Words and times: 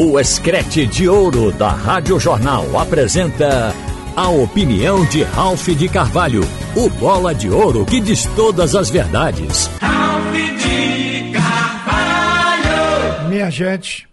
O 0.00 0.20
Escrete 0.20 0.86
de 0.86 1.08
Ouro 1.08 1.50
da 1.50 1.70
Rádio 1.70 2.20
Jornal 2.20 2.78
apresenta 2.78 3.74
a 4.14 4.28
opinião 4.28 5.04
de 5.04 5.24
Ralph 5.24 5.66
de 5.70 5.88
Carvalho, 5.88 6.42
o 6.76 6.88
bola 6.88 7.34
de 7.34 7.50
ouro 7.50 7.84
que 7.84 8.00
diz 8.00 8.24
todas 8.36 8.76
as 8.76 8.90
verdades. 8.90 9.66
Ralph 9.80 10.32
de 10.32 11.32
Carvalho! 11.32 13.28
Minha 13.28 13.50
gente, 13.50 14.08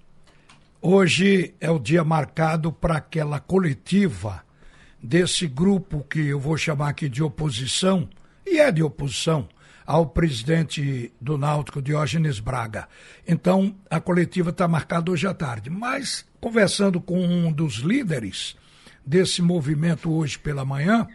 hoje 0.82 1.54
é 1.62 1.70
o 1.70 1.78
dia 1.78 2.04
marcado 2.04 2.72
para 2.72 2.98
aquela 2.98 3.40
coletiva 3.40 4.44
desse 5.00 5.46
grupo 5.46 6.04
que 6.10 6.30
eu 6.30 6.40
vou 6.40 6.58
chamar 6.58 6.90
aqui 6.90 7.08
de 7.08 7.22
oposição, 7.22 8.10
e 8.44 8.58
é 8.58 8.72
de 8.72 8.82
oposição, 8.82 9.48
ao 9.86 10.08
presidente 10.08 11.14
do 11.22 11.38
Náutico, 11.38 11.82
Diógenes 11.82 12.40
Braga. 12.40 12.88
Então, 13.28 13.76
a 13.90 14.00
coletiva 14.00 14.50
está 14.50 14.68
marcada 14.68 15.12
hoje 15.12 15.28
à 15.28 15.34
tarde. 15.34 15.70
Mas, 15.70 16.26
conversando 16.42 17.00
com 17.00 17.20
um 17.20 17.52
dos 17.52 17.76
líderes 17.76 18.56
desse 19.06 19.42
movimento 19.42 20.12
hoje 20.12 20.40
pela 20.40 20.66
manhã, 20.66 21.08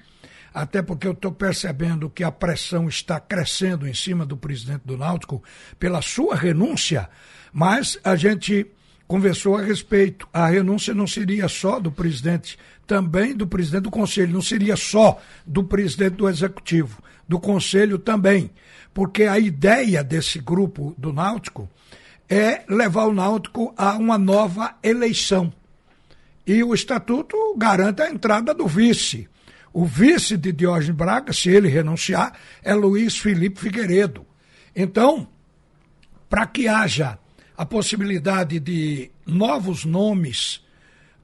até 0.54 0.82
porque 0.82 1.06
eu 1.06 1.12
estou 1.12 1.32
percebendo 1.32 2.10
que 2.10 2.22
a 2.22 2.30
pressão 2.30 2.88
está 2.88 3.18
crescendo 3.18 3.88
em 3.88 3.94
cima 3.94 4.24
do 4.24 4.36
presidente 4.36 4.82
do 4.84 4.96
Náutico 4.96 5.42
pela 5.78 6.02
sua 6.02 6.36
renúncia, 6.36 7.08
mas 7.52 7.98
a 8.04 8.14
gente 8.16 8.66
conversou 9.10 9.56
a 9.56 9.62
respeito. 9.62 10.28
A 10.32 10.46
renúncia 10.46 10.94
não 10.94 11.04
seria 11.04 11.48
só 11.48 11.80
do 11.80 11.90
presidente, 11.90 12.56
também 12.86 13.34
do 13.34 13.44
presidente 13.44 13.82
do 13.82 13.90
conselho, 13.90 14.32
não 14.32 14.40
seria 14.40 14.76
só 14.76 15.20
do 15.44 15.64
presidente 15.64 16.14
do 16.14 16.28
executivo, 16.28 17.02
do 17.26 17.40
conselho 17.40 17.98
também. 17.98 18.52
Porque 18.94 19.24
a 19.24 19.36
ideia 19.36 20.04
desse 20.04 20.38
grupo 20.38 20.94
do 20.96 21.12
Náutico 21.12 21.68
é 22.28 22.62
levar 22.68 23.06
o 23.06 23.12
Náutico 23.12 23.74
a 23.76 23.96
uma 23.96 24.16
nova 24.16 24.76
eleição. 24.80 25.52
E 26.46 26.62
o 26.62 26.72
estatuto 26.72 27.36
garante 27.56 28.02
a 28.02 28.10
entrada 28.12 28.54
do 28.54 28.68
vice. 28.68 29.28
O 29.72 29.84
vice 29.84 30.36
de 30.36 30.52
Diógenes 30.52 30.96
Braga, 30.96 31.32
se 31.32 31.50
ele 31.50 31.68
renunciar, 31.68 32.32
é 32.62 32.72
Luiz 32.74 33.18
Felipe 33.18 33.58
Figueiredo. 33.58 34.24
Então, 34.74 35.26
para 36.28 36.46
que 36.46 36.68
haja 36.68 37.18
a 37.60 37.66
possibilidade 37.66 38.58
de 38.58 39.10
novos 39.26 39.84
nomes 39.84 40.64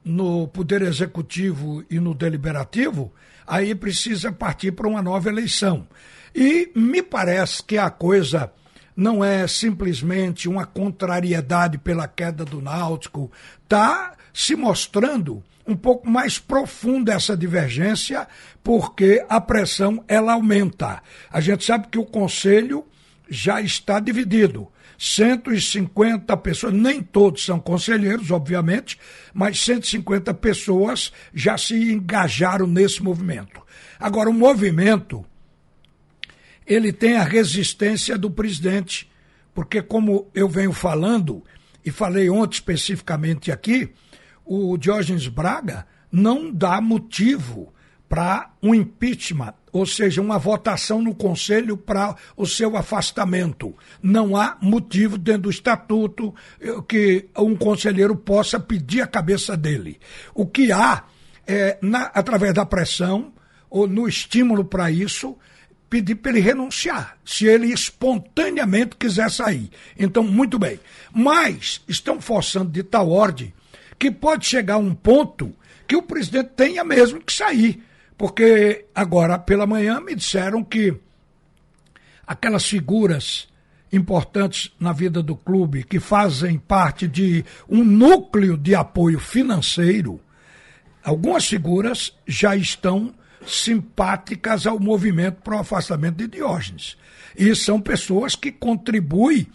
no 0.05 0.47
Poder 0.47 0.83
Executivo 0.83 1.83
e 1.89 1.99
no 1.99 2.13
Deliberativo, 2.13 3.11
aí 3.47 3.73
precisa 3.73 4.31
partir 4.31 4.71
para 4.73 4.87
uma 4.87 5.01
nova 5.01 5.29
eleição. 5.29 5.87
E 6.35 6.71
me 6.75 7.01
parece 7.01 7.63
que 7.63 7.75
a 7.75 7.89
coisa 7.89 8.53
não 8.95 9.25
é 9.25 9.47
simplesmente 9.47 10.47
uma 10.47 10.63
contrariedade 10.63 11.79
pela 11.79 12.07
queda 12.07 12.45
do 12.45 12.61
Náutico, 12.61 13.31
está 13.63 14.13
se 14.31 14.55
mostrando 14.55 15.43
um 15.65 15.75
pouco 15.75 16.07
mais 16.07 16.37
profunda 16.37 17.13
essa 17.13 17.35
divergência, 17.35 18.27
porque 18.63 19.25
a 19.27 19.41
pressão 19.41 20.05
ela 20.07 20.33
aumenta. 20.33 21.01
A 21.31 21.41
gente 21.41 21.65
sabe 21.65 21.87
que 21.87 21.97
o 21.97 22.05
Conselho 22.05 22.85
já 23.27 23.59
está 23.59 23.99
dividido. 23.99 24.71
150 24.97 26.35
pessoas, 26.37 26.73
nem 26.73 27.01
todos 27.01 27.45
são 27.45 27.59
conselheiros, 27.59 28.31
obviamente, 28.31 28.97
mas 29.33 29.59
150 29.59 30.33
pessoas 30.33 31.11
já 31.33 31.57
se 31.57 31.75
engajaram 31.91 32.65
nesse 32.65 33.03
movimento. 33.03 33.61
Agora, 33.99 34.29
o 34.29 34.33
movimento, 34.33 35.23
ele 36.65 36.91
tem 36.91 37.15
a 37.15 37.23
resistência 37.23 38.17
do 38.17 38.31
presidente, 38.31 39.09
porque 39.53 39.81
como 39.81 40.29
eu 40.33 40.49
venho 40.49 40.71
falando, 40.71 41.43
e 41.85 41.91
falei 41.91 42.29
ontem 42.29 42.55
especificamente 42.55 43.51
aqui, 43.51 43.93
o 44.43 44.77
Diógenes 44.77 45.27
Braga 45.27 45.85
não 46.11 46.51
dá 46.51 46.81
motivo 46.81 47.73
para 48.09 48.51
um 48.63 48.73
impeachment, 48.73 49.53
ou 49.71 49.85
seja, 49.85 50.21
uma 50.21 50.37
votação 50.37 51.01
no 51.01 51.13
Conselho 51.13 51.75
para 51.75 52.15
o 52.35 52.45
seu 52.45 52.75
afastamento. 52.77 53.75
Não 54.01 54.35
há 54.35 54.57
motivo 54.61 55.17
dentro 55.17 55.43
do 55.43 55.49
estatuto 55.49 56.33
eh, 56.59 56.73
que 56.87 57.25
um 57.37 57.55
conselheiro 57.55 58.15
possa 58.15 58.59
pedir 58.59 59.01
a 59.01 59.07
cabeça 59.07 59.57
dele. 59.57 59.99
O 60.33 60.45
que 60.45 60.71
há 60.71 61.03
é, 61.45 61.77
na, 61.81 62.03
através 62.13 62.53
da 62.53 62.65
pressão 62.65 63.33
ou 63.69 63.87
no 63.87 64.07
estímulo 64.07 64.63
para 64.63 64.89
isso, 64.89 65.37
pedir 65.89 66.15
para 66.15 66.31
ele 66.31 66.41
renunciar, 66.41 67.17
se 67.25 67.45
ele 67.45 67.71
espontaneamente 67.71 68.95
quiser 68.97 69.29
sair. 69.31 69.69
Então, 69.97 70.23
muito 70.23 70.57
bem. 70.59 70.79
Mas 71.13 71.81
estão 71.87 72.19
forçando 72.21 72.71
de 72.71 72.83
tal 72.83 73.09
ordem 73.09 73.53
que 73.99 74.11
pode 74.11 74.45
chegar 74.45 74.77
um 74.77 74.93
ponto 74.93 75.53
que 75.87 75.95
o 75.95 76.01
presidente 76.01 76.51
tenha 76.55 76.83
mesmo 76.83 77.21
que 77.21 77.31
sair 77.31 77.81
porque 78.17 78.85
agora 78.95 79.37
pela 79.37 79.67
manhã 79.67 79.99
me 80.01 80.15
disseram 80.15 80.63
que 80.63 80.95
aquelas 82.25 82.65
figuras 82.65 83.47
importantes 83.91 84.73
na 84.79 84.91
vida 84.91 85.21
do 85.21 85.35
clube 85.35 85.83
que 85.83 85.99
fazem 85.99 86.57
parte 86.57 87.07
de 87.07 87.45
um 87.69 87.83
núcleo 87.83 88.57
de 88.57 88.75
apoio 88.75 89.19
financeiro, 89.19 90.19
algumas 91.03 91.47
figuras 91.47 92.13
já 92.25 92.55
estão 92.55 93.13
simpáticas 93.45 94.67
ao 94.67 94.79
movimento 94.79 95.41
para 95.41 95.55
o 95.55 95.59
afastamento 95.59 96.17
de 96.17 96.27
Diógenes. 96.27 96.97
E 97.37 97.55
são 97.55 97.79
pessoas 97.79 98.35
que 98.35 98.51
contribuem 98.51 99.47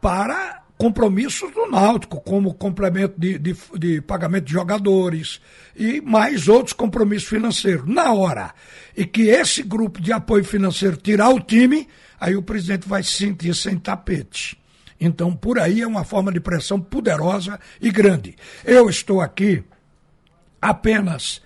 para 0.00 0.63
compromissos 0.76 1.52
do 1.52 1.66
Náutico, 1.70 2.20
como 2.20 2.52
complemento 2.54 3.14
de, 3.18 3.38
de, 3.38 3.56
de, 3.78 4.00
pagamento 4.00 4.46
de 4.46 4.52
jogadores 4.52 5.40
e 5.76 6.00
mais 6.00 6.48
outros 6.48 6.72
compromissos 6.72 7.28
financeiros. 7.28 7.86
Na 7.86 8.12
hora 8.12 8.52
e 8.96 9.04
que 9.04 9.28
esse 9.28 9.62
grupo 9.62 10.00
de 10.00 10.12
apoio 10.12 10.44
financeiro 10.44 10.96
tirar 10.96 11.30
o 11.30 11.40
time, 11.40 11.88
aí 12.20 12.36
o 12.36 12.42
presidente 12.42 12.88
vai 12.88 13.02
se 13.02 13.12
sentir 13.12 13.54
sem 13.54 13.78
tapete. 13.78 14.58
Então, 15.00 15.34
por 15.34 15.58
aí 15.58 15.80
é 15.80 15.86
uma 15.86 16.04
forma 16.04 16.32
de 16.32 16.40
pressão 16.40 16.80
poderosa 16.80 17.58
e 17.80 17.90
grande. 17.90 18.36
Eu 18.64 18.88
estou 18.88 19.20
aqui 19.20 19.62
apenas 20.60 21.42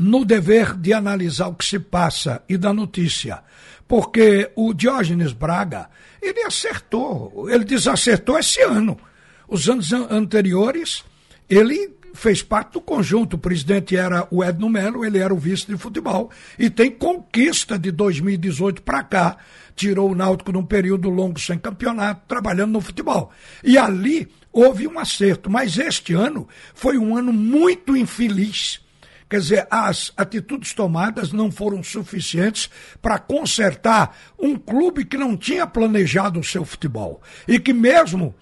no 0.00 0.24
dever 0.24 0.74
de 0.74 0.94
analisar 0.94 1.48
o 1.48 1.54
que 1.54 1.64
se 1.64 1.78
passa 1.78 2.42
e 2.48 2.56
da 2.56 2.72
notícia. 2.72 3.42
Porque 3.86 4.50
o 4.56 4.72
Diógenes 4.72 5.32
Braga, 5.32 5.90
ele 6.22 6.42
acertou, 6.42 7.48
ele 7.50 7.64
desacertou 7.64 8.38
esse 8.38 8.62
ano. 8.62 8.98
Os 9.46 9.68
anos 9.68 9.92
anteriores, 9.92 11.04
ele 11.48 11.96
fez 12.14 12.42
parte 12.42 12.74
do 12.74 12.80
conjunto. 12.80 13.34
O 13.34 13.38
presidente 13.38 13.94
era 13.94 14.26
o 14.30 14.42
Edno 14.42 14.70
Melo, 14.70 15.04
ele 15.04 15.18
era 15.18 15.34
o 15.34 15.38
vice 15.38 15.66
de 15.66 15.76
futebol. 15.76 16.30
E 16.58 16.70
tem 16.70 16.90
conquista 16.90 17.78
de 17.78 17.90
2018 17.90 18.82
para 18.82 19.02
cá. 19.02 19.36
Tirou 19.76 20.10
o 20.10 20.14
Náutico 20.14 20.52
num 20.52 20.64
período 20.64 21.10
longo 21.10 21.38
sem 21.38 21.58
campeonato, 21.58 22.22
trabalhando 22.26 22.72
no 22.72 22.80
futebol. 22.80 23.30
E 23.62 23.76
ali 23.76 24.28
houve 24.52 24.86
um 24.86 24.98
acerto. 24.98 25.50
Mas 25.50 25.76
este 25.76 26.14
ano 26.14 26.48
foi 26.74 26.96
um 26.96 27.16
ano 27.16 27.32
muito 27.32 27.96
infeliz 27.96 28.80
Quer 29.30 29.38
dizer, 29.38 29.66
as 29.70 30.12
atitudes 30.16 30.74
tomadas 30.74 31.32
não 31.32 31.52
foram 31.52 31.84
suficientes 31.84 32.68
para 33.00 33.16
consertar 33.16 34.18
um 34.36 34.56
clube 34.56 35.04
que 35.04 35.16
não 35.16 35.36
tinha 35.36 35.68
planejado 35.68 36.40
o 36.40 36.44
seu 36.44 36.64
futebol. 36.64 37.22
E 37.46 37.60
que, 37.60 37.72
mesmo 37.72 38.34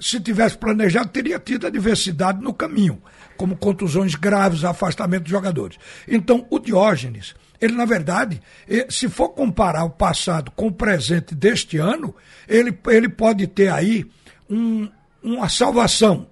se 0.00 0.18
tivesse 0.18 0.56
planejado, 0.56 1.10
teria 1.10 1.38
tido 1.38 1.66
a 1.66 1.70
diversidade 1.70 2.40
no 2.40 2.54
caminho, 2.54 3.02
como 3.36 3.54
contusões 3.54 4.14
graves, 4.14 4.64
afastamento 4.64 5.24
de 5.24 5.30
jogadores. 5.30 5.76
Então, 6.08 6.46
o 6.48 6.58
Diógenes, 6.58 7.34
ele, 7.60 7.74
na 7.74 7.84
verdade, 7.84 8.40
se 8.88 9.10
for 9.10 9.28
comparar 9.28 9.84
o 9.84 9.90
passado 9.90 10.50
com 10.52 10.68
o 10.68 10.72
presente 10.72 11.34
deste 11.34 11.76
ano, 11.76 12.16
ele, 12.48 12.74
ele 12.86 13.10
pode 13.10 13.46
ter 13.46 13.68
aí 13.68 14.10
um, 14.48 14.88
uma 15.22 15.50
salvação, 15.50 16.26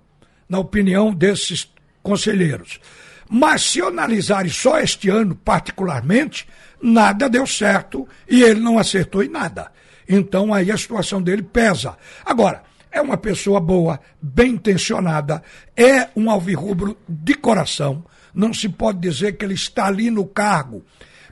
na 0.49 0.58
opinião 0.58 1.12
desses 1.12 1.70
conselheiros. 2.02 2.81
Mas 3.28 3.62
se 3.62 3.80
analisarem 3.80 4.50
só 4.50 4.78
este 4.78 5.08
ano, 5.08 5.34
particularmente, 5.34 6.48
nada 6.80 7.28
deu 7.28 7.46
certo 7.46 8.08
e 8.28 8.42
ele 8.42 8.60
não 8.60 8.78
acertou 8.78 9.22
em 9.22 9.28
nada. 9.28 9.70
Então 10.08 10.54
aí 10.54 10.70
a 10.70 10.78
situação 10.78 11.20
dele 11.20 11.42
pesa. 11.42 11.96
Agora, 12.25 12.62
é 12.90 13.00
uma 13.00 13.19
pessoa 13.19 13.60
boa, 13.60 14.00
bem 14.20 14.52
intencionada, 14.52 15.42
é 15.76 16.08
um 16.16 16.30
alvirrubro 16.30 16.96
de 17.08 17.34
coração. 17.34 18.04
Não 18.32 18.54
se 18.54 18.69
pode 18.69 18.98
dizer 18.98 19.36
que 19.36 19.44
ele 19.44 19.54
está 19.54 19.86
ali 19.86 20.10
no 20.10 20.26
cargo 20.26 20.82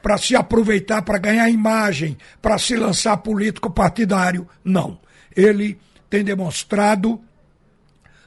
para 0.03 0.19
se 0.19 0.37
aproveitar, 0.37 1.03
para 1.03 1.19
ganhar 1.19 1.49
imagem, 1.49 2.17
para 2.43 2.59
se 2.59 2.77
lançar 2.77 3.17
político 3.19 3.71
partidário. 3.71 4.47
Não. 4.63 5.01
Ele 5.35 5.79
tem 6.11 6.23
demonstrado 6.23 7.21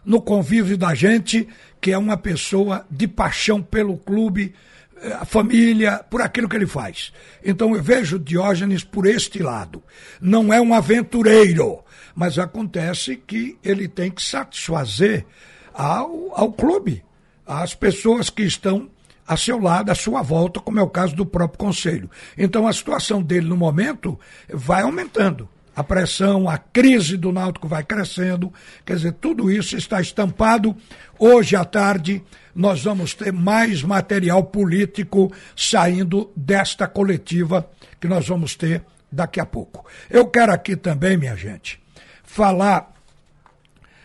no 0.03 0.21
convívio 0.21 0.77
da 0.77 0.95
gente 0.95 1.47
que 1.79 1.91
é 1.91 1.97
uma 1.97 2.17
pessoa 2.17 2.85
de 2.89 3.07
paixão 3.07 3.61
pelo 3.61 3.97
clube, 3.97 4.53
eh, 5.01 5.13
a 5.13 5.25
família, 5.25 6.03
por 6.09 6.21
aquilo 6.21 6.49
que 6.49 6.55
ele 6.55 6.67
faz. 6.67 7.13
Então 7.43 7.75
eu 7.75 7.81
vejo 7.81 8.19
Diógenes 8.19 8.83
por 8.83 9.05
este 9.05 9.41
lado. 9.41 9.81
Não 10.19 10.53
é 10.53 10.59
um 10.61 10.73
aventureiro, 10.73 11.83
mas 12.15 12.37
acontece 12.37 13.15
que 13.15 13.57
ele 13.63 13.87
tem 13.87 14.11
que 14.11 14.21
satisfazer 14.21 15.25
ao, 15.73 16.31
ao 16.33 16.51
clube, 16.51 17.03
às 17.45 17.73
pessoas 17.73 18.29
que 18.29 18.43
estão 18.43 18.89
a 19.25 19.37
seu 19.37 19.59
lado, 19.59 19.91
à 19.91 19.95
sua 19.95 20.23
volta, 20.23 20.59
como 20.59 20.79
é 20.79 20.81
o 20.81 20.89
caso 20.89 21.15
do 21.15 21.25
próprio 21.25 21.59
Conselho. 21.59 22.09
Então 22.35 22.67
a 22.67 22.73
situação 22.73 23.21
dele 23.21 23.47
no 23.47 23.55
momento 23.55 24.19
vai 24.51 24.81
aumentando. 24.81 25.47
A 25.75 25.83
pressão, 25.83 26.49
a 26.49 26.57
crise 26.57 27.15
do 27.15 27.31
Náutico 27.31 27.67
vai 27.67 27.83
crescendo, 27.83 28.51
quer 28.85 28.95
dizer, 28.95 29.13
tudo 29.13 29.51
isso 29.51 29.77
está 29.77 30.01
estampado. 30.01 30.75
Hoje 31.17 31.55
à 31.55 31.63
tarde 31.63 32.21
nós 32.53 32.83
vamos 32.83 33.13
ter 33.13 33.31
mais 33.31 33.83
material 33.83 34.43
político 34.43 35.31
saindo 35.55 36.31
desta 36.35 36.87
coletiva 36.87 37.69
que 37.99 38.07
nós 38.07 38.27
vamos 38.27 38.55
ter 38.55 38.83
daqui 39.11 39.39
a 39.39 39.45
pouco. 39.45 39.85
Eu 40.09 40.27
quero 40.27 40.51
aqui 40.51 40.75
também, 40.75 41.17
minha 41.17 41.35
gente, 41.35 41.81
falar 42.23 42.93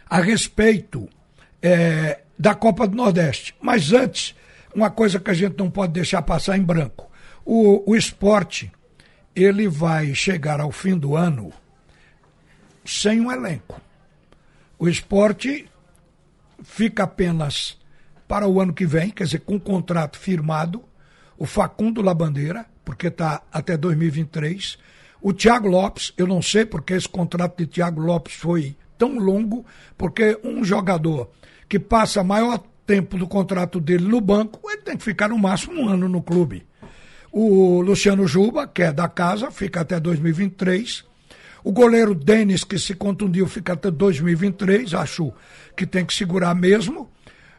a 0.08 0.20
respeito 0.20 1.08
é, 1.60 2.20
da 2.38 2.54
Copa 2.54 2.86
do 2.86 2.96
Nordeste. 2.96 3.54
Mas 3.60 3.92
antes, 3.92 4.34
uma 4.74 4.90
coisa 4.90 5.18
que 5.18 5.30
a 5.30 5.34
gente 5.34 5.58
não 5.58 5.70
pode 5.70 5.92
deixar 5.92 6.22
passar 6.22 6.56
em 6.56 6.62
branco. 6.62 7.10
O, 7.44 7.90
o 7.90 7.96
esporte, 7.96 8.70
ele 9.34 9.68
vai 9.68 10.14
chegar 10.14 10.60
ao 10.60 10.70
fim 10.70 10.96
do 10.96 11.16
ano 11.16 11.52
sem 12.84 13.20
um 13.20 13.32
elenco. 13.32 13.80
O 14.78 14.88
esporte 14.88 15.68
fica 16.62 17.04
apenas 17.04 17.78
para 18.28 18.46
o 18.46 18.60
ano 18.60 18.72
que 18.72 18.86
vem, 18.86 19.10
quer 19.10 19.24
dizer, 19.24 19.40
com 19.40 19.54
um 19.54 19.60
contrato 19.60 20.18
firmado, 20.18 20.84
o 21.36 21.46
Facundo 21.46 22.02
Labandeira, 22.02 22.66
porque 22.84 23.08
está 23.08 23.42
até 23.52 23.76
2023, 23.76 24.78
o 25.20 25.32
Thiago 25.32 25.68
Lopes, 25.68 26.12
eu 26.16 26.26
não 26.26 26.42
sei 26.42 26.64
porque 26.64 26.94
esse 26.94 27.08
contrato 27.08 27.56
de 27.58 27.66
Thiago 27.66 28.00
Lopes 28.00 28.34
foi 28.34 28.76
tão 28.98 29.18
longo, 29.18 29.64
porque 29.96 30.38
um 30.44 30.64
jogador 30.64 31.30
que 31.68 31.78
passa 31.78 32.22
maior 32.22 32.62
tempo 32.86 33.16
do 33.16 33.26
contrato 33.26 33.80
dele 33.80 34.06
no 34.06 34.20
banco, 34.20 34.70
ele 34.70 34.82
tem 34.82 34.96
que 34.96 35.02
ficar 35.02 35.28
no 35.28 35.38
máximo 35.38 35.80
um 35.80 35.88
ano 35.88 36.08
no 36.08 36.22
clube. 36.22 36.66
O 37.36 37.80
Luciano 37.80 38.28
Juba, 38.28 38.64
que 38.68 38.80
é 38.80 38.92
da 38.92 39.08
casa, 39.08 39.50
fica 39.50 39.80
até 39.80 39.98
2023. 39.98 41.04
O 41.64 41.72
goleiro 41.72 42.14
Denis, 42.14 42.62
que 42.62 42.78
se 42.78 42.94
contundiu, 42.94 43.48
fica 43.48 43.72
até 43.72 43.90
2023. 43.90 44.94
Acho 44.94 45.32
que 45.76 45.84
tem 45.84 46.06
que 46.06 46.14
segurar 46.14 46.54
mesmo. 46.54 47.10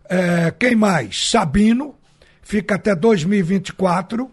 É, 0.07 0.53
quem 0.57 0.75
mais? 0.75 1.29
Sabino, 1.29 1.93
fica 2.41 2.75
até 2.75 2.95
2024. 2.95 4.31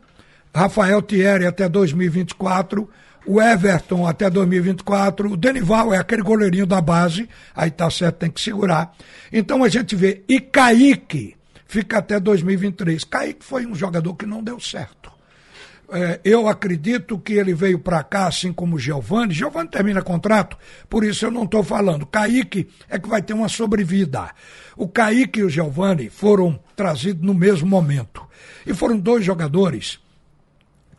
Rafael 0.55 1.03
Thierry 1.03 1.45
até 1.45 1.69
2024 1.69 2.89
o 3.27 3.41
Everton 3.41 4.07
até 4.07 4.29
2024, 4.29 5.31
o 5.31 5.37
Denival 5.37 5.95
é 5.95 5.99
aquele 5.99 6.23
goleirinho 6.23 6.67
da 6.67 6.81
base, 6.81 7.29
aí 7.55 7.71
tá 7.71 7.89
certo, 7.89 8.17
tem 8.17 8.31
que 8.31 8.41
segurar. 8.41 8.93
Então 9.33 9.63
a 9.63 9.69
gente 9.69 9.95
vê, 9.95 10.25
e 10.29 10.41
Kaique 10.41 11.37
fica 11.69 11.99
até 11.99 12.19
2023. 12.19 13.05
Kaique 13.05 13.45
foi 13.45 13.65
um 13.65 13.77
jogador 13.77 14.15
que 14.15 14.27
não 14.27 14.43
deu 14.43 14.59
certo. 14.59 15.22
É, 15.95 16.21
eu 16.25 16.49
acredito 16.49 17.19
que 17.19 17.35
ele 17.35 17.53
veio 17.53 17.79
para 17.79 18.03
cá, 18.03 18.27
assim 18.27 18.51
como 18.51 18.79
Giovanni. 18.79 19.35
Giovanni 19.35 19.69
termina 19.69 20.01
contrato, 20.01 20.57
por 20.89 21.05
isso 21.05 21.27
eu 21.27 21.31
não 21.31 21.45
estou 21.45 21.63
falando. 21.63 22.07
Kaique 22.07 22.67
é 22.89 22.99
que 22.99 23.09
vai 23.11 23.21
ter 23.21 23.35
uma 23.35 23.49
sobrevida. 23.49 24.31
O 24.75 24.89
Kaique 24.89 25.41
e 25.41 25.45
o 25.45 25.51
Giovanni 25.51 26.09
foram 26.09 26.59
trazidos 26.75 27.23
no 27.23 27.35
mesmo 27.35 27.69
momento. 27.69 28.27
E 28.67 28.73
foram 28.73 28.99
dois 28.99 29.23
jogadores 29.23 30.01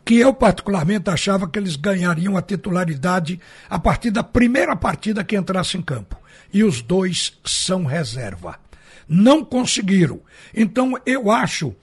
que 0.04 0.16
eu 0.18 0.32
particularmente 0.32 1.10
achava 1.10 1.48
que 1.48 1.58
eles 1.58 1.74
ganhariam 1.74 2.36
a 2.36 2.42
titularidade 2.42 3.40
a 3.68 3.80
partir 3.80 4.12
da 4.12 4.22
primeira 4.22 4.76
partida 4.76 5.24
que 5.24 5.36
entrasse 5.36 5.76
em 5.76 5.82
campo. 5.82 6.16
E 6.52 6.62
os 6.62 6.80
dois 6.82 7.36
são 7.44 7.84
reserva. 7.84 8.60
Não 9.08 9.44
conseguiram. 9.44 10.20
Então 10.54 10.92
eu 11.04 11.32
acho 11.32 11.74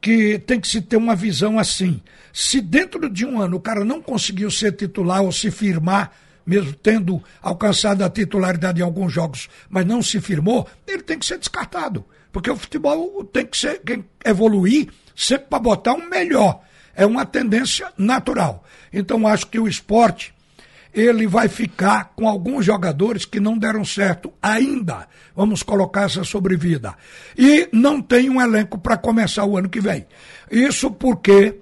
que 0.00 0.38
tem 0.38 0.60
que 0.60 0.68
se 0.68 0.80
ter 0.80 0.96
uma 0.96 1.16
visão 1.16 1.58
assim. 1.58 2.00
Se 2.32 2.60
dentro 2.60 3.08
de 3.10 3.24
um 3.24 3.40
ano 3.40 3.56
o 3.56 3.60
cara 3.60 3.84
não 3.84 4.00
conseguiu 4.00 4.50
ser 4.50 4.72
titular 4.72 5.22
ou 5.22 5.32
se 5.32 5.50
firmar, 5.50 6.12
mesmo 6.46 6.72
tendo 6.72 7.22
alcançado 7.42 8.02
a 8.02 8.10
titularidade 8.10 8.80
em 8.80 8.84
alguns 8.84 9.12
jogos, 9.12 9.48
mas 9.68 9.84
não 9.86 10.02
se 10.02 10.20
firmou, 10.20 10.66
ele 10.86 11.02
tem 11.02 11.18
que 11.18 11.26
ser 11.26 11.38
descartado. 11.38 12.04
Porque 12.30 12.50
o 12.50 12.56
futebol 12.56 13.24
tem 13.24 13.46
que 13.46 13.56
ser, 13.56 13.80
evoluir 14.24 14.88
sempre 15.14 15.46
para 15.48 15.58
botar 15.58 15.94
um 15.94 16.08
melhor 16.08 16.60
é 16.96 17.04
uma 17.04 17.26
tendência 17.26 17.92
natural. 17.96 18.64
Então 18.92 19.28
acho 19.28 19.46
que 19.46 19.60
o 19.60 19.68
esporte 19.68 20.34
ele 20.96 21.26
vai 21.26 21.46
ficar 21.46 22.14
com 22.16 22.26
alguns 22.26 22.64
jogadores 22.64 23.26
que 23.26 23.38
não 23.38 23.58
deram 23.58 23.84
certo 23.84 24.32
ainda. 24.42 25.06
Vamos 25.34 25.62
colocar 25.62 26.04
essa 26.04 26.24
sobrevida. 26.24 26.94
E 27.36 27.68
não 27.70 28.00
tem 28.00 28.30
um 28.30 28.40
elenco 28.40 28.78
para 28.78 28.96
começar 28.96 29.44
o 29.44 29.58
ano 29.58 29.68
que 29.68 29.78
vem. 29.78 30.06
Isso 30.50 30.90
porque 30.90 31.60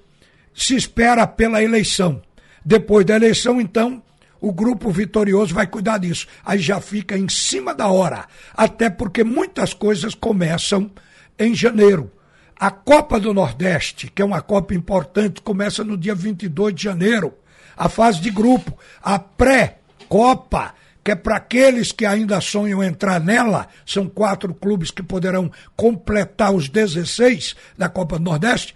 se 0.54 0.76
espera 0.76 1.26
pela 1.26 1.60
eleição. 1.60 2.22
Depois 2.64 3.04
da 3.04 3.16
eleição, 3.16 3.60
então, 3.60 4.00
o 4.40 4.52
grupo 4.52 4.88
vitorioso 4.92 5.52
vai 5.52 5.66
cuidar 5.66 5.98
disso. 5.98 6.28
Aí 6.44 6.60
já 6.60 6.80
fica 6.80 7.18
em 7.18 7.28
cima 7.28 7.74
da 7.74 7.88
hora. 7.88 8.26
Até 8.56 8.88
porque 8.88 9.24
muitas 9.24 9.74
coisas 9.74 10.14
começam 10.14 10.88
em 11.36 11.52
janeiro. 11.52 12.08
A 12.56 12.70
Copa 12.70 13.18
do 13.18 13.34
Nordeste, 13.34 14.08
que 14.14 14.22
é 14.22 14.24
uma 14.24 14.40
Copa 14.40 14.74
importante, 14.74 15.42
começa 15.42 15.82
no 15.82 15.98
dia 15.98 16.14
22 16.14 16.72
de 16.72 16.84
janeiro. 16.84 17.34
A 17.76 17.88
fase 17.88 18.20
de 18.20 18.30
grupo, 18.30 18.76
a 19.02 19.18
pré-Copa, 19.18 20.74
que 21.02 21.10
é 21.10 21.14
para 21.14 21.36
aqueles 21.36 21.92
que 21.92 22.06
ainda 22.06 22.40
sonham 22.40 22.82
entrar 22.82 23.20
nela, 23.20 23.68
são 23.84 24.08
quatro 24.08 24.54
clubes 24.54 24.90
que 24.90 25.02
poderão 25.02 25.50
completar 25.76 26.54
os 26.54 26.68
16 26.68 27.54
da 27.76 27.88
Copa 27.88 28.18
do 28.18 28.24
Nordeste. 28.24 28.74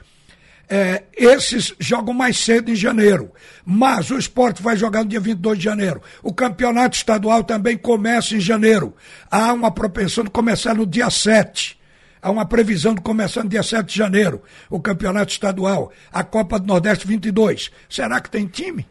É, 0.71 1.05
esses 1.17 1.75
jogam 1.79 2.12
mais 2.12 2.37
cedo 2.37 2.71
em 2.71 2.77
janeiro, 2.77 3.33
mas 3.65 4.11
o 4.11 4.19
esporte 4.19 4.62
vai 4.62 4.77
jogar 4.77 5.03
no 5.03 5.09
dia 5.09 5.19
22 5.19 5.56
de 5.56 5.65
janeiro. 5.65 6.03
O 6.23 6.35
campeonato 6.35 6.94
estadual 6.94 7.43
também 7.43 7.79
começa 7.79 8.35
em 8.35 8.41
janeiro. 8.41 8.94
Há 9.31 9.55
uma 9.55 9.71
propensão 9.71 10.25
de 10.25 10.31
começar 10.31 10.75
no 10.75 10.85
dia 10.85 11.09
7. 11.09 11.78
Há 12.20 12.31
uma 12.31 12.47
previsão 12.47 12.94
de 12.94 13.00
começar 13.00 13.43
no 13.43 13.49
dia 13.49 13.62
7 13.62 13.87
de 13.87 13.97
janeiro, 13.97 14.43
o 14.69 14.81
campeonato 14.81 15.32
estadual, 15.32 15.93
a 16.12 16.25
Copa 16.25 16.59
do 16.59 16.67
Nordeste 16.67 17.06
22. 17.06 17.70
Será 17.88 18.20
que 18.20 18.31
tem 18.31 18.47
time? 18.47 18.87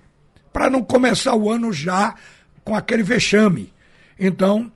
Para 0.53 0.69
não 0.69 0.83
começar 0.83 1.35
o 1.35 1.51
ano 1.51 1.71
já 1.71 2.15
com 2.63 2.75
aquele 2.75 3.03
vexame. 3.03 3.73
Então, 4.19 4.71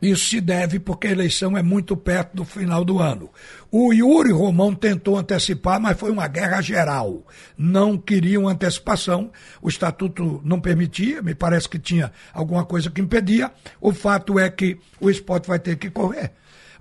isso 0.00 0.26
se 0.26 0.40
deve 0.40 0.78
porque 0.78 1.08
a 1.08 1.10
eleição 1.10 1.56
é 1.56 1.62
muito 1.62 1.96
perto 1.96 2.36
do 2.36 2.44
final 2.44 2.84
do 2.84 3.00
ano. 3.00 3.30
O 3.70 3.92
Yuri 3.92 4.30
Romão 4.30 4.74
tentou 4.74 5.18
antecipar, 5.18 5.80
mas 5.80 5.98
foi 5.98 6.10
uma 6.10 6.28
guerra 6.28 6.60
geral. 6.60 7.26
Não 7.56 7.98
queriam 7.98 8.48
antecipação, 8.48 9.30
o 9.60 9.68
estatuto 9.68 10.40
não 10.44 10.60
permitia, 10.60 11.20
me 11.20 11.34
parece 11.34 11.68
que 11.68 11.78
tinha 11.78 12.12
alguma 12.32 12.64
coisa 12.64 12.90
que 12.90 13.00
impedia. 13.00 13.50
O 13.80 13.92
fato 13.92 14.38
é 14.38 14.48
que 14.48 14.78
o 15.00 15.10
esporte 15.10 15.48
vai 15.48 15.58
ter 15.58 15.76
que 15.76 15.90
correr 15.90 16.32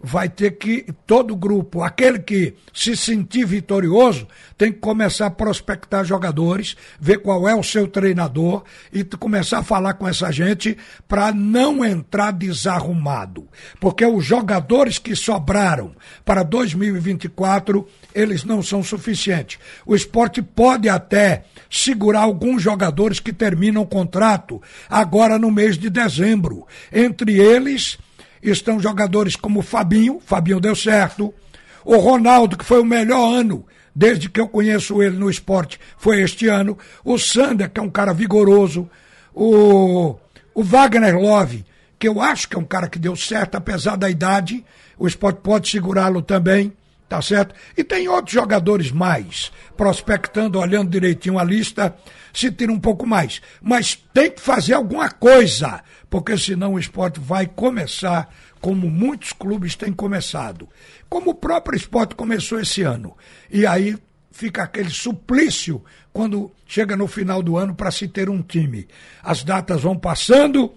vai 0.01 0.29
ter 0.29 0.51
que, 0.51 0.85
todo 1.05 1.35
grupo, 1.35 1.81
aquele 1.81 2.19
que 2.19 2.53
se 2.73 2.95
sentir 2.95 3.45
vitorioso, 3.45 4.27
tem 4.57 4.71
que 4.71 4.79
começar 4.79 5.27
a 5.27 5.31
prospectar 5.31 6.05
jogadores, 6.05 6.75
ver 6.99 7.19
qual 7.19 7.47
é 7.47 7.55
o 7.55 7.63
seu 7.63 7.87
treinador 7.87 8.63
e 8.91 9.03
começar 9.03 9.59
a 9.59 9.63
falar 9.63 9.93
com 9.93 10.07
essa 10.07 10.31
gente 10.31 10.77
para 11.07 11.31
não 11.31 11.83
entrar 11.83 12.31
desarrumado. 12.31 13.47
Porque 13.79 14.05
os 14.05 14.25
jogadores 14.25 14.97
que 14.97 15.15
sobraram 15.15 15.95
para 16.25 16.43
2024, 16.43 17.87
eles 18.13 18.43
não 18.43 18.61
são 18.61 18.83
suficientes. 18.83 19.59
O 19.85 19.95
esporte 19.95 20.41
pode 20.41 20.89
até 20.89 21.43
segurar 21.69 22.21
alguns 22.21 22.61
jogadores 22.61 23.19
que 23.19 23.33
terminam 23.33 23.81
o 23.81 23.87
contrato 23.87 24.61
agora 24.89 25.37
no 25.37 25.51
mês 25.51 25.77
de 25.77 25.89
dezembro. 25.89 26.65
Entre 26.91 27.39
eles 27.39 27.97
estão 28.41 28.79
jogadores 28.79 29.35
como 29.35 29.59
o 29.59 29.63
Fabinho, 29.63 30.21
Fabinho 30.25 30.59
deu 30.59 30.75
certo, 30.75 31.33
o 31.83 31.97
Ronaldo, 31.97 32.57
que 32.57 32.65
foi 32.65 32.79
o 32.79 32.85
melhor 32.85 33.33
ano 33.33 33.65
desde 33.97 34.29
que 34.29 34.39
eu 34.39 34.47
conheço 34.47 35.01
ele 35.01 35.17
no 35.17 35.27
esporte, 35.27 35.79
foi 35.97 36.21
este 36.21 36.47
ano, 36.47 36.77
o 37.03 37.17
Sander, 37.17 37.67
que 37.67 37.79
é 37.79 37.83
um 37.83 37.89
cara 37.89 38.13
vigoroso, 38.13 38.87
o, 39.33 40.15
o 40.53 40.63
Wagner 40.63 41.17
Love, 41.17 41.65
que 41.97 42.07
eu 42.07 42.21
acho 42.21 42.47
que 42.47 42.55
é 42.55 42.59
um 42.59 42.63
cara 42.63 42.87
que 42.87 42.99
deu 42.99 43.15
certo, 43.15 43.55
apesar 43.55 43.95
da 43.95 44.07
idade, 44.07 44.63
o 44.99 45.07
esporte 45.07 45.39
pode 45.41 45.67
segurá-lo 45.67 46.21
também, 46.21 46.71
tá 47.07 47.21
certo? 47.21 47.55
E 47.75 47.83
tem 47.83 48.07
outros 48.07 48.33
jogadores 48.33 48.91
mais, 48.91 49.51
prospectando, 49.75 50.59
olhando 50.59 50.89
direitinho 50.89 51.39
a 51.39 51.43
lista, 51.43 51.95
se 52.33 52.51
tira 52.51 52.71
um 52.71 52.79
pouco 52.79 53.07
mais. 53.07 53.41
Mas 53.61 53.95
tem 54.13 54.31
que 54.31 54.41
fazer 54.41 54.73
alguma 54.73 55.09
coisa, 55.09 55.81
porque 56.09 56.37
senão 56.37 56.73
o 56.73 56.79
esporte 56.79 57.19
vai 57.19 57.47
começar 57.47 58.29
como 58.59 58.89
muitos 58.89 59.31
clubes 59.31 59.75
têm 59.75 59.93
começado. 59.93 60.67
Como 61.07 61.31
o 61.31 61.35
próprio 61.35 61.77
esporte 61.77 62.15
começou 62.15 62.59
esse 62.59 62.81
ano. 62.81 63.15
E 63.49 63.65
aí 63.65 63.97
fica 64.31 64.63
aquele 64.63 64.89
suplício 64.89 65.83
quando 66.11 66.51
chega 66.65 66.95
no 66.95 67.07
final 67.07 67.41
do 67.41 67.57
ano 67.57 67.73
para 67.73 67.91
se 67.91 68.07
ter 68.07 68.29
um 68.29 68.41
time. 68.41 68.87
As 69.23 69.43
datas 69.43 69.81
vão 69.81 69.97
passando 69.97 70.73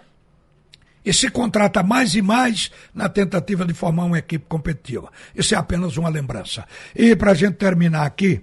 e 1.05 1.13
se 1.13 1.31
contrata 1.31 1.83
mais 1.83 2.15
e 2.15 2.23
mais 2.23 2.71
na 2.95 3.09
tentativa 3.09 3.65
de 3.65 3.75
formar 3.75 4.05
uma 4.05 4.19
equipe 4.19 4.45
competitiva. 4.49 5.11
Isso 5.35 5.55
é 5.55 5.59
apenas 5.59 5.97
uma 5.97 6.09
lembrança. 6.09 6.67
E 6.95 7.17
para 7.17 7.33
a 7.33 7.35
gente 7.35 7.55
terminar 7.55 8.07
aqui, 8.07 8.43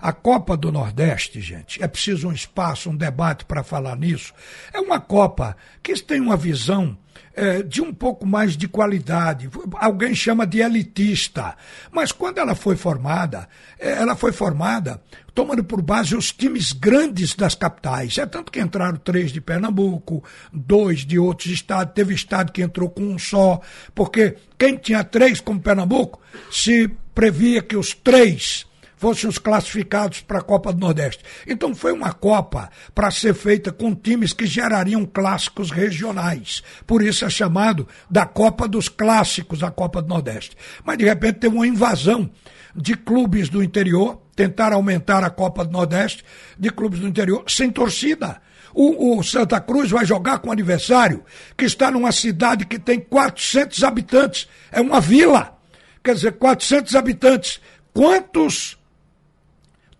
a 0.00 0.12
Copa 0.12 0.56
do 0.56 0.70
Nordeste, 0.70 1.40
gente, 1.40 1.82
é 1.82 1.88
preciso 1.88 2.28
um 2.28 2.32
espaço, 2.32 2.90
um 2.90 2.96
debate 2.96 3.44
para 3.44 3.62
falar 3.62 3.96
nisso. 3.96 4.32
É 4.72 4.80
uma 4.80 5.00
Copa 5.00 5.56
que 5.82 5.94
tem 6.02 6.20
uma 6.20 6.36
visão 6.36 6.96
é, 7.34 7.62
de 7.62 7.80
um 7.80 7.94
pouco 7.94 8.26
mais 8.26 8.56
de 8.56 8.66
qualidade. 8.66 9.48
Alguém 9.76 10.14
chama 10.14 10.46
de 10.46 10.58
elitista. 10.60 11.56
Mas 11.90 12.10
quando 12.10 12.38
ela 12.38 12.54
foi 12.54 12.76
formada, 12.76 13.48
é, 13.78 13.92
ela 13.92 14.16
foi 14.16 14.32
formada 14.32 15.00
tomando 15.34 15.62
por 15.62 15.80
base 15.80 16.16
os 16.16 16.32
times 16.32 16.72
grandes 16.72 17.34
das 17.34 17.54
capitais. 17.54 18.18
É 18.18 18.26
tanto 18.26 18.50
que 18.50 18.60
entraram 18.60 18.96
três 18.98 19.30
de 19.30 19.40
Pernambuco, 19.40 20.24
dois 20.52 21.06
de 21.06 21.16
outros 21.16 21.52
estados, 21.52 21.94
teve 21.94 22.12
estado 22.12 22.50
que 22.50 22.60
entrou 22.60 22.90
com 22.90 23.02
um 23.02 23.18
só, 23.18 23.60
porque 23.94 24.36
quem 24.58 24.76
tinha 24.76 25.04
três 25.04 25.40
como 25.40 25.60
Pernambuco, 25.60 26.20
se 26.50 26.88
previa 27.14 27.62
que 27.62 27.76
os 27.76 27.94
três 27.94 28.67
fossem 28.98 29.30
os 29.30 29.38
classificados 29.38 30.20
para 30.20 30.40
a 30.40 30.42
Copa 30.42 30.72
do 30.72 30.80
Nordeste. 30.80 31.24
Então 31.46 31.74
foi 31.74 31.92
uma 31.92 32.12
Copa 32.12 32.68
para 32.94 33.10
ser 33.10 33.34
feita 33.34 33.72
com 33.72 33.94
times 33.94 34.32
que 34.32 34.46
gerariam 34.46 35.06
clássicos 35.06 35.70
regionais. 35.70 36.62
Por 36.86 37.02
isso 37.02 37.24
é 37.24 37.30
chamado 37.30 37.88
da 38.10 38.26
Copa 38.26 38.68
dos 38.68 38.88
Clássicos, 38.88 39.62
a 39.62 39.70
Copa 39.70 40.02
do 40.02 40.08
Nordeste. 40.08 40.56
Mas 40.84 40.98
de 40.98 41.04
repente 41.04 41.38
teve 41.38 41.54
uma 41.54 41.66
invasão 41.66 42.30
de 42.74 42.94
clubes 42.94 43.48
do 43.48 43.62
interior, 43.62 44.20
tentar 44.36 44.72
aumentar 44.72 45.24
a 45.24 45.30
Copa 45.30 45.64
do 45.64 45.72
Nordeste, 45.72 46.24
de 46.58 46.70
clubes 46.70 47.00
do 47.00 47.08
interior, 47.08 47.44
sem 47.48 47.70
torcida. 47.70 48.40
O, 48.74 49.18
o, 49.18 49.22
Santa 49.24 49.60
Cruz 49.60 49.90
vai 49.90 50.04
jogar 50.04 50.38
com 50.38 50.48
um 50.48 50.52
adversário 50.52 51.24
que 51.56 51.64
está 51.64 51.90
numa 51.90 52.12
cidade 52.12 52.66
que 52.66 52.78
tem 52.78 53.00
400 53.00 53.82
habitantes. 53.82 54.48
É 54.70 54.80
uma 54.80 55.00
vila. 55.00 55.58
Quer 56.04 56.14
dizer, 56.14 56.32
400 56.32 56.94
habitantes. 56.94 57.60
Quantos 57.92 58.77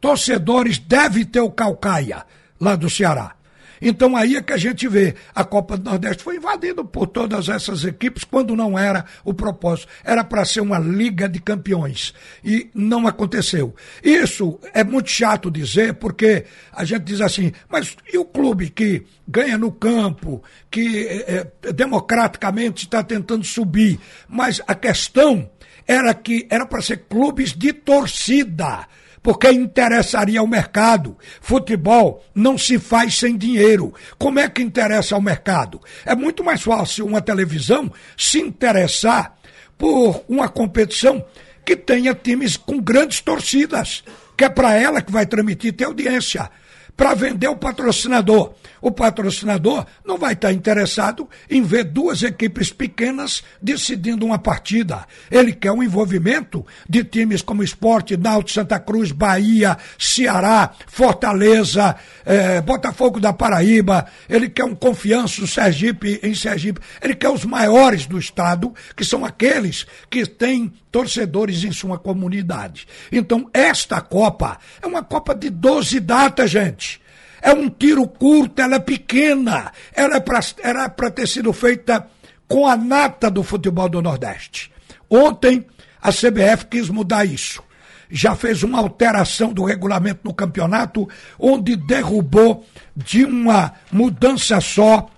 torcedores 0.00 0.78
deve 0.78 1.24
ter 1.24 1.40
o 1.40 1.50
Calcaia, 1.50 2.24
lá 2.60 2.76
do 2.76 2.88
Ceará. 2.88 3.38
Então 3.80 4.16
aí 4.16 4.36
é 4.36 4.42
que 4.42 4.52
a 4.52 4.56
gente 4.56 4.88
vê, 4.88 5.14
a 5.34 5.44
Copa 5.44 5.76
do 5.76 5.88
Nordeste 5.88 6.22
foi 6.22 6.36
invadida 6.36 6.84
por 6.84 7.06
todas 7.06 7.48
essas 7.48 7.84
equipes 7.84 8.24
quando 8.24 8.56
não 8.56 8.78
era 8.78 9.04
o 9.24 9.32
propósito. 9.32 9.88
Era 10.04 10.24
para 10.24 10.44
ser 10.44 10.60
uma 10.60 10.78
liga 10.78 11.28
de 11.28 11.40
campeões. 11.40 12.12
E 12.44 12.70
não 12.74 13.06
aconteceu. 13.06 13.74
Isso 14.02 14.58
é 14.74 14.82
muito 14.82 15.10
chato 15.10 15.50
dizer, 15.50 15.94
porque 15.94 16.44
a 16.72 16.84
gente 16.84 17.02
diz 17.02 17.20
assim, 17.20 17.52
mas 17.68 17.96
e 18.12 18.18
o 18.18 18.24
clube 18.24 18.70
que 18.70 19.04
ganha 19.26 19.56
no 19.56 19.70
campo, 19.70 20.42
que 20.70 21.06
é, 21.06 21.46
democraticamente 21.72 22.84
está 22.84 23.02
tentando 23.02 23.44
subir? 23.44 23.98
Mas 24.28 24.60
a 24.66 24.74
questão 24.74 25.48
era 25.86 26.12
que 26.12 26.46
era 26.50 26.66
para 26.66 26.82
ser 26.82 27.04
clubes 27.08 27.52
de 27.52 27.72
torcida 27.72 28.86
porque 29.22 29.50
interessaria 29.50 30.40
ao 30.40 30.46
mercado. 30.46 31.16
Futebol 31.40 32.24
não 32.34 32.56
se 32.56 32.78
faz 32.78 33.16
sem 33.18 33.36
dinheiro. 33.36 33.92
Como 34.18 34.38
é 34.38 34.48
que 34.48 34.62
interessa 34.62 35.14
ao 35.14 35.22
mercado? 35.22 35.80
É 36.04 36.14
muito 36.14 36.44
mais 36.44 36.62
fácil 36.62 37.06
uma 37.06 37.20
televisão 37.20 37.90
se 38.16 38.40
interessar 38.40 39.36
por 39.76 40.24
uma 40.28 40.48
competição 40.48 41.24
que 41.64 41.76
tenha 41.76 42.14
times 42.14 42.56
com 42.56 42.80
grandes 42.80 43.20
torcidas, 43.20 44.02
que 44.36 44.44
é 44.44 44.48
para 44.48 44.74
ela 44.74 45.02
que 45.02 45.12
vai 45.12 45.26
transmitir 45.26 45.74
ter 45.74 45.84
audiência 45.84 46.50
para 46.98 47.14
vender 47.14 47.46
o 47.46 47.54
patrocinador. 47.54 48.54
O 48.80 48.90
patrocinador 48.90 49.86
não 50.04 50.18
vai 50.18 50.32
estar 50.32 50.52
interessado 50.52 51.28
em 51.48 51.62
ver 51.62 51.84
duas 51.84 52.24
equipes 52.24 52.72
pequenas 52.72 53.44
decidindo 53.62 54.26
uma 54.26 54.36
partida. 54.36 55.06
Ele 55.30 55.52
quer 55.52 55.70
um 55.70 55.80
envolvimento 55.80 56.66
de 56.88 57.04
times 57.04 57.40
como 57.40 57.62
Esporte, 57.62 58.16
Náutico, 58.16 58.50
Santa 58.50 58.80
Cruz, 58.80 59.12
Bahia, 59.12 59.78
Ceará, 59.96 60.72
Fortaleza, 60.88 61.94
eh, 62.26 62.60
Botafogo 62.62 63.20
da 63.20 63.32
Paraíba. 63.32 64.06
Ele 64.28 64.48
quer 64.48 64.64
um 64.64 64.74
confiança 64.74 65.46
Sergipe, 65.46 66.18
em 66.20 66.34
Sergipe. 66.34 66.80
Ele 67.00 67.14
quer 67.14 67.30
os 67.30 67.44
maiores 67.44 68.06
do 68.06 68.18
estado, 68.18 68.74
que 68.96 69.04
são 69.04 69.24
aqueles 69.24 69.86
que 70.10 70.26
têm 70.26 70.72
torcedores 70.90 71.64
em 71.64 71.72
sua 71.72 71.98
comunidade. 71.98 72.86
Então, 73.10 73.48
esta 73.52 74.00
Copa 74.00 74.58
é 74.82 74.86
uma 74.86 75.02
Copa 75.02 75.34
de 75.34 75.50
12 75.50 76.00
datas, 76.00 76.50
gente. 76.50 77.00
É 77.40 77.52
um 77.52 77.68
tiro 77.68 78.06
curto, 78.06 78.60
ela 78.60 78.76
é 78.76 78.80
pequena. 78.80 79.72
Ela 79.94 80.16
é 80.16 80.20
pra, 80.20 80.40
era 80.62 80.88
para 80.88 81.10
ter 81.10 81.28
sido 81.28 81.52
feita 81.52 82.06
com 82.48 82.66
a 82.66 82.76
nata 82.76 83.30
do 83.30 83.42
futebol 83.42 83.88
do 83.88 84.02
Nordeste. 84.02 84.72
Ontem, 85.08 85.64
a 86.00 86.10
CBF 86.10 86.66
quis 86.70 86.88
mudar 86.88 87.24
isso. 87.24 87.62
Já 88.10 88.34
fez 88.34 88.62
uma 88.62 88.78
alteração 88.78 89.52
do 89.52 89.64
regulamento 89.64 90.20
no 90.24 90.32
campeonato, 90.32 91.06
onde 91.38 91.76
derrubou 91.76 92.66
de 92.96 93.24
uma 93.24 93.74
mudança 93.92 94.60
só 94.60 95.08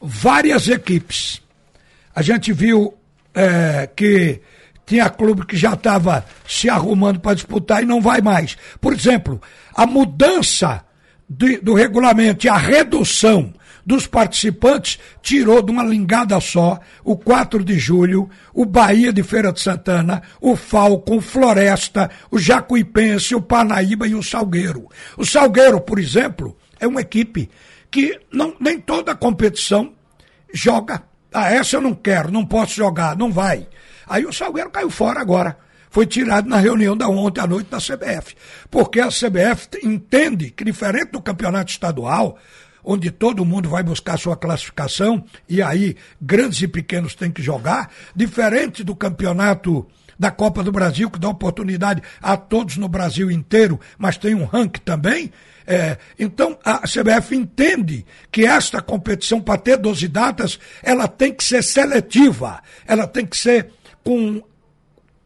várias 0.00 0.68
equipes. 0.68 1.42
A 2.14 2.22
gente 2.22 2.52
viu 2.52 2.95
é, 3.36 3.88
que 3.94 4.40
tinha 4.86 5.10
clube 5.10 5.44
que 5.44 5.56
já 5.56 5.74
estava 5.74 6.24
se 6.48 6.70
arrumando 6.70 7.20
para 7.20 7.34
disputar 7.34 7.82
e 7.82 7.86
não 7.86 8.00
vai 8.00 8.22
mais. 8.22 8.56
Por 8.80 8.94
exemplo, 8.94 9.40
a 9.74 9.84
mudança 9.84 10.84
de, 11.28 11.58
do 11.58 11.74
regulamento 11.74 12.46
e 12.46 12.48
a 12.48 12.56
redução 12.56 13.52
dos 13.84 14.06
participantes 14.06 14.98
tirou 15.22 15.62
de 15.62 15.70
uma 15.70 15.84
lingada 15.84 16.40
só 16.40 16.80
o 17.04 17.16
4 17.16 17.62
de 17.62 17.78
julho, 17.78 18.28
o 18.52 18.64
Bahia 18.64 19.12
de 19.12 19.22
Feira 19.22 19.52
de 19.52 19.60
Santana, 19.60 20.22
o 20.40 20.56
Falcon, 20.56 21.18
o 21.18 21.20
Floresta, 21.20 22.10
o 22.30 22.38
Jacuipense, 22.38 23.34
o 23.34 23.40
Panaíba 23.42 24.08
e 24.08 24.14
o 24.14 24.22
Salgueiro. 24.22 24.88
O 25.16 25.24
Salgueiro, 25.24 25.80
por 25.80 26.00
exemplo, 26.00 26.56
é 26.80 26.86
uma 26.86 27.00
equipe 27.00 27.48
que 27.90 28.18
não, 28.32 28.56
nem 28.58 28.80
toda 28.80 29.14
competição 29.14 29.92
joga. 30.52 31.04
Ah, 31.32 31.52
essa 31.52 31.76
eu 31.76 31.80
não 31.80 31.94
quero, 31.94 32.30
não 32.30 32.44
posso 32.44 32.74
jogar, 32.74 33.16
não 33.16 33.32
vai. 33.32 33.66
Aí 34.06 34.24
o 34.24 34.32
Salgueiro 34.32 34.70
caiu 34.70 34.90
fora 34.90 35.20
agora. 35.20 35.58
Foi 35.90 36.06
tirado 36.06 36.48
na 36.48 36.58
reunião 36.58 36.96
da 36.96 37.08
ontem 37.08 37.40
à 37.40 37.46
noite 37.46 37.70
da 37.70 37.78
CBF. 37.78 38.34
Porque 38.70 39.00
a 39.00 39.08
CBF 39.08 39.68
entende 39.82 40.50
que, 40.50 40.64
diferente 40.64 41.12
do 41.12 41.22
campeonato 41.22 41.70
estadual, 41.70 42.38
onde 42.84 43.10
todo 43.10 43.44
mundo 43.44 43.68
vai 43.68 43.82
buscar 43.82 44.18
sua 44.18 44.36
classificação, 44.36 45.24
e 45.48 45.60
aí 45.60 45.96
grandes 46.20 46.62
e 46.62 46.68
pequenos 46.68 47.14
têm 47.14 47.32
que 47.32 47.42
jogar, 47.42 47.90
diferente 48.14 48.84
do 48.84 48.94
campeonato 48.94 49.86
da 50.18 50.30
Copa 50.30 50.62
do 50.62 50.72
Brasil, 50.72 51.10
que 51.10 51.18
dá 51.18 51.28
oportunidade 51.28 52.02
a 52.22 52.36
todos 52.36 52.76
no 52.76 52.88
Brasil 52.88 53.30
inteiro, 53.30 53.80
mas 53.98 54.16
tem 54.16 54.34
um 54.34 54.44
ranking 54.44 54.80
também. 54.84 55.32
É, 55.66 55.98
então 56.18 56.56
a 56.64 56.86
CBF 56.86 57.34
entende 57.34 58.06
que 58.30 58.46
esta 58.46 58.80
competição, 58.80 59.40
para 59.40 59.58
ter 59.58 59.76
12 59.76 60.06
datas, 60.08 60.58
ela 60.82 61.08
tem 61.08 61.32
que 61.32 61.42
ser 61.42 61.62
seletiva, 61.62 62.62
ela 62.86 63.06
tem 63.06 63.26
que 63.26 63.36
ser 63.36 63.70
com 64.04 64.42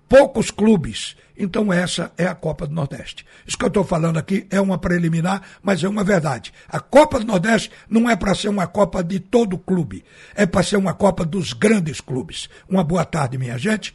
poucos 0.08 0.50
clubes. 0.50 1.16
Então 1.36 1.72
essa 1.72 2.12
é 2.18 2.26
a 2.26 2.34
Copa 2.34 2.66
do 2.66 2.74
Nordeste. 2.74 3.24
Isso 3.46 3.56
que 3.56 3.64
eu 3.64 3.68
estou 3.68 3.84
falando 3.84 4.18
aqui 4.18 4.46
é 4.50 4.60
uma 4.60 4.76
preliminar, 4.76 5.42
mas 5.62 5.82
é 5.82 5.88
uma 5.88 6.04
verdade. 6.04 6.52
A 6.68 6.80
Copa 6.80 7.18
do 7.18 7.26
Nordeste 7.26 7.70
não 7.88 8.08
é 8.08 8.16
para 8.16 8.34
ser 8.34 8.48
uma 8.48 8.66
Copa 8.66 9.02
de 9.02 9.20
todo 9.20 9.56
clube, 9.56 10.04
é 10.34 10.44
para 10.44 10.62
ser 10.62 10.76
uma 10.76 10.92
Copa 10.92 11.24
dos 11.24 11.52
grandes 11.54 12.00
clubes. 12.00 12.48
Uma 12.68 12.84
boa 12.84 13.04
tarde, 13.04 13.38
minha 13.38 13.56
gente. 13.56 13.94